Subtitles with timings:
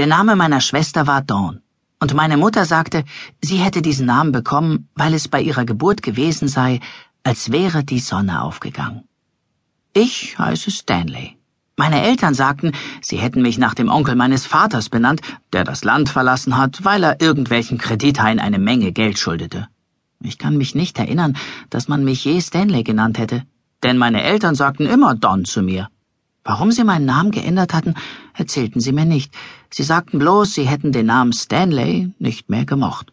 [0.00, 1.60] Der Name meiner Schwester war Dawn.
[1.98, 3.04] Und meine Mutter sagte,
[3.42, 6.80] sie hätte diesen Namen bekommen, weil es bei ihrer Geburt gewesen sei,
[7.22, 9.02] als wäre die Sonne aufgegangen.
[9.92, 11.36] Ich heiße Stanley.
[11.76, 15.20] Meine Eltern sagten, sie hätten mich nach dem Onkel meines Vaters benannt,
[15.52, 19.68] der das Land verlassen hat, weil er irgendwelchen Kredithain eine Menge Geld schuldete.
[20.22, 21.36] Ich kann mich nicht erinnern,
[21.68, 23.42] dass man mich je Stanley genannt hätte,
[23.82, 25.90] denn meine Eltern sagten immer Don zu mir.
[26.50, 27.94] Warum sie meinen Namen geändert hatten,
[28.34, 29.32] erzählten sie mir nicht.
[29.70, 33.12] Sie sagten bloß, sie hätten den Namen Stanley nicht mehr gemocht.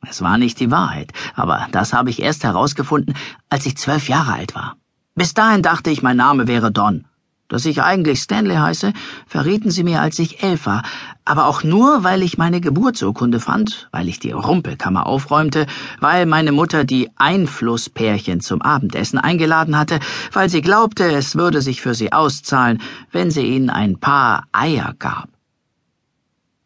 [0.00, 3.14] Es war nicht die Wahrheit, aber das habe ich erst herausgefunden,
[3.48, 4.76] als ich zwölf Jahre alt war.
[5.14, 7.04] Bis dahin dachte ich, mein Name wäre Don.
[7.48, 8.92] Dass ich eigentlich Stanley heiße,
[9.26, 10.82] verrieten sie mir, als ich elf war,
[11.24, 15.66] aber auch nur, weil ich meine Geburtsurkunde fand, weil ich die Rumpelkammer aufräumte,
[15.98, 19.98] weil meine Mutter die Einflusspärchen zum Abendessen eingeladen hatte,
[20.32, 24.94] weil sie glaubte, es würde sich für sie auszahlen, wenn sie ihnen ein paar Eier
[24.98, 25.30] gab.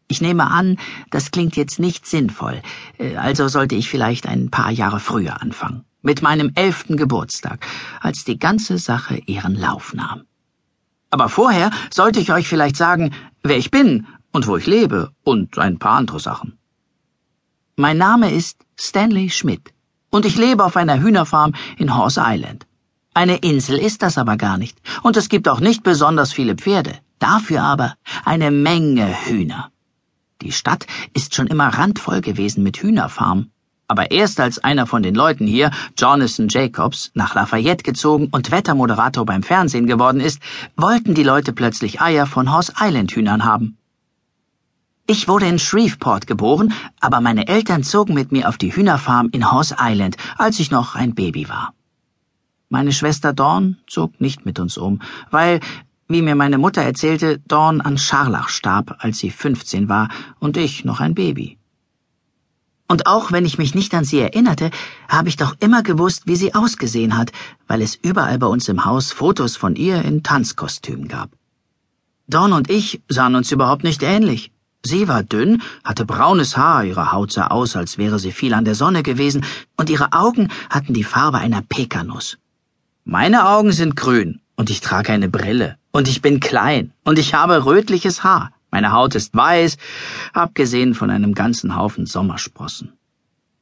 [0.09, 0.77] Ich nehme an,
[1.11, 2.61] das klingt jetzt nicht sinnvoll,
[2.99, 7.65] äh, also sollte ich vielleicht ein paar Jahre früher anfangen, mit meinem elften Geburtstag,
[8.01, 10.23] als die ganze Sache ihren Lauf nahm.
[11.13, 15.59] Aber vorher sollte ich euch vielleicht sagen, wer ich bin und wo ich lebe und
[15.59, 16.57] ein paar andere Sachen.
[17.75, 19.75] Mein Name ist Stanley Schmidt
[20.09, 22.65] und ich lebe auf einer Hühnerfarm in Horse Island.
[23.13, 26.97] Eine Insel ist das aber gar nicht und es gibt auch nicht besonders viele Pferde,
[27.19, 27.93] dafür aber
[28.25, 29.69] eine Menge Hühner.
[30.41, 33.52] Die Stadt ist schon immer randvoll gewesen mit Hühnerfarmen
[33.93, 39.23] aber erst als einer von den Leuten hier, Jonathan Jacobs, nach Lafayette gezogen und Wettermoderator
[39.23, 40.39] beim Fernsehen geworden ist,
[40.75, 43.77] wollten die Leute plötzlich Eier von Horse Island Hühnern haben.
[45.05, 49.51] Ich wurde in Shreveport geboren, aber meine Eltern zogen mit mir auf die Hühnerfarm in
[49.51, 51.75] Horse Island, als ich noch ein Baby war.
[52.69, 55.59] Meine Schwester Dawn zog nicht mit uns um, weil,
[56.07, 60.83] wie mir meine Mutter erzählte, Dawn an Scharlach starb, als sie 15 war und ich
[60.83, 61.59] noch ein Baby.
[62.87, 64.69] Und auch wenn ich mich nicht an sie erinnerte,
[65.07, 67.31] habe ich doch immer gewusst, wie sie ausgesehen hat,
[67.67, 71.29] weil es überall bei uns im Haus Fotos von ihr in Tanzkostümen gab.
[72.27, 74.51] Dawn und ich sahen uns überhaupt nicht ähnlich.
[74.85, 78.65] Sie war dünn, hatte braunes Haar, ihre Haut sah aus, als wäre sie viel an
[78.65, 79.45] der Sonne gewesen,
[79.77, 82.37] und ihre Augen hatten die Farbe einer Pekanuss.
[83.05, 87.33] Meine Augen sind grün, und ich trage eine Brille, und ich bin klein, und ich
[87.33, 88.51] habe rötliches Haar.
[88.73, 89.77] Meine Haut ist weiß,
[90.33, 92.93] abgesehen von einem ganzen Haufen Sommersprossen.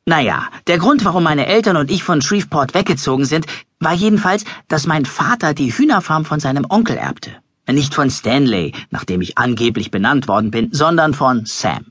[0.05, 3.45] Naja, der Grund, warum meine Eltern und ich von Shreveport weggezogen sind,
[3.81, 7.31] war jedenfalls, dass mein Vater die Hühnerfarm von seinem Onkel erbte.
[7.69, 11.87] Nicht von Stanley, nach dem ich angeblich benannt worden bin, sondern von Sam.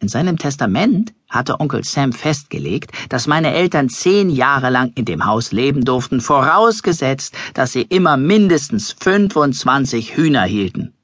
[0.00, 5.26] In seinem Testament hatte Onkel Sam festgelegt, dass meine Eltern zehn Jahre lang in dem
[5.26, 10.95] Haus leben durften, vorausgesetzt, dass sie immer mindestens 25 Hühner hielten.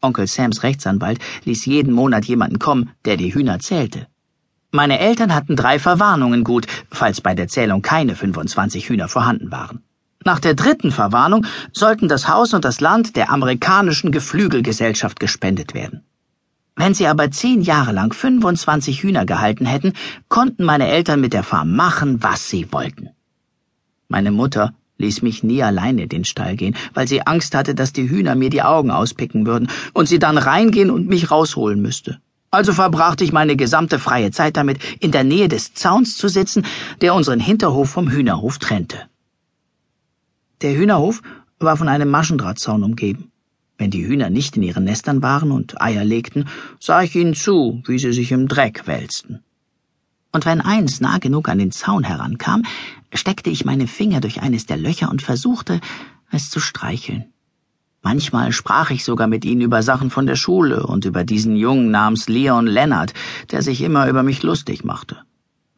[0.00, 4.06] Onkel Sams Rechtsanwalt ließ jeden Monat jemanden kommen, der die Hühner zählte.
[4.72, 9.82] Meine Eltern hatten drei Verwarnungen gut, falls bei der Zählung keine 25 Hühner vorhanden waren.
[10.24, 16.04] Nach der dritten Verwarnung sollten das Haus und das Land der amerikanischen Geflügelgesellschaft gespendet werden.
[16.76, 19.92] Wenn sie aber zehn Jahre lang 25 Hühner gehalten hätten,
[20.28, 23.10] konnten meine Eltern mit der Farm machen, was sie wollten.
[24.08, 27.92] Meine Mutter ließ mich nie alleine in den Stall gehen, weil sie Angst hatte, dass
[27.92, 32.20] die Hühner mir die Augen auspicken würden und sie dann reingehen und mich rausholen müsste.
[32.52, 36.64] Also verbrachte ich meine gesamte freie Zeit damit, in der Nähe des Zauns zu sitzen,
[37.00, 38.98] der unseren Hinterhof vom Hühnerhof trennte.
[40.62, 41.22] Der Hühnerhof
[41.58, 43.30] war von einem Maschendrahtzaun umgeben.
[43.78, 46.48] Wenn die Hühner nicht in ihren Nestern waren und Eier legten,
[46.80, 49.42] sah ich ihnen zu, wie sie sich im Dreck wälzten.
[50.32, 52.62] Und wenn eins nah genug an den Zaun herankam,
[53.12, 55.80] steckte ich meine Finger durch eines der Löcher und versuchte,
[56.30, 57.32] es zu streicheln.
[58.02, 61.90] Manchmal sprach ich sogar mit ihnen über Sachen von der Schule und über diesen Jungen
[61.90, 63.12] namens Leon Leonard,
[63.50, 65.18] der sich immer über mich lustig machte.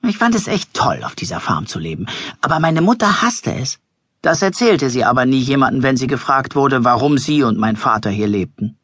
[0.07, 2.07] Ich fand es echt toll, auf dieser Farm zu leben,
[2.41, 3.79] aber meine Mutter hasste es.
[4.21, 8.11] Das erzählte sie aber nie jemanden, wenn sie gefragt wurde, warum sie und mein Vater
[8.11, 8.77] hier lebten.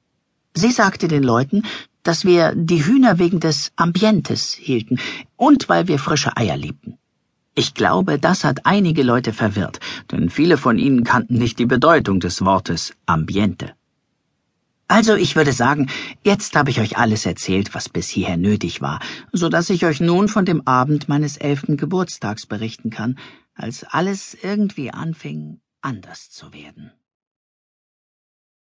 [0.55, 1.63] Sie sagte den Leuten,
[2.09, 4.99] dass wir die Hühner wegen des Ambientes hielten
[5.37, 6.97] und weil wir frische Eier liebten.
[7.55, 9.79] Ich glaube, das hat einige Leute verwirrt,
[10.11, 13.75] denn viele von ihnen kannten nicht die Bedeutung des Wortes Ambiente.
[14.87, 15.91] Also ich würde sagen,
[16.25, 19.01] jetzt habe ich euch alles erzählt, was bis hierher nötig war,
[19.33, 23.19] so dass ich euch nun von dem Abend meines elften Geburtstags berichten kann,
[23.55, 26.93] als alles irgendwie anfing anders zu werden.